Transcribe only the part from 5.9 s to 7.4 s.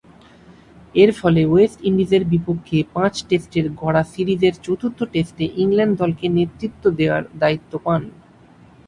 দলকে নেতৃত্ব দেয়ার